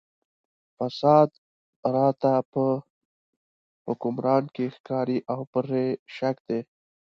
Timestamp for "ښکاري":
4.75-5.17